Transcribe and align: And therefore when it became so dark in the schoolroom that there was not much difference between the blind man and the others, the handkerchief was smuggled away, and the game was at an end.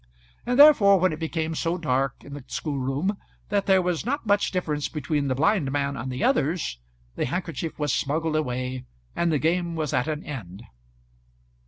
And 0.47 0.57
therefore 0.57 0.99
when 0.99 1.13
it 1.13 1.19
became 1.19 1.53
so 1.53 1.77
dark 1.77 2.23
in 2.23 2.33
the 2.33 2.43
schoolroom 2.47 3.17
that 3.49 3.67
there 3.67 3.83
was 3.83 4.03
not 4.03 4.25
much 4.25 4.49
difference 4.49 4.89
between 4.89 5.27
the 5.27 5.35
blind 5.35 5.71
man 5.71 5.95
and 5.95 6.11
the 6.11 6.23
others, 6.23 6.79
the 7.15 7.25
handkerchief 7.27 7.77
was 7.77 7.93
smuggled 7.93 8.35
away, 8.35 8.85
and 9.15 9.31
the 9.31 9.37
game 9.37 9.75
was 9.75 9.93
at 9.93 10.07
an 10.07 10.23
end. 10.23 10.63